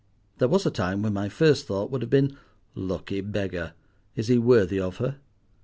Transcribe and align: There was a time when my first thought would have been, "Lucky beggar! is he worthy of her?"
There 0.39 0.47
was 0.47 0.65
a 0.65 0.71
time 0.71 1.03
when 1.03 1.13
my 1.13 1.29
first 1.29 1.67
thought 1.67 1.91
would 1.91 2.01
have 2.01 2.09
been, 2.09 2.35
"Lucky 2.73 3.21
beggar! 3.21 3.73
is 4.15 4.29
he 4.29 4.39
worthy 4.39 4.79
of 4.79 4.97
her?" 4.97 5.17